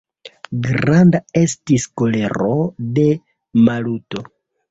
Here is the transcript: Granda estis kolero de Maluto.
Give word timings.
Granda 0.67 1.19
estis 1.41 1.85
kolero 2.01 2.55
de 2.97 3.05
Maluto. 3.69 4.25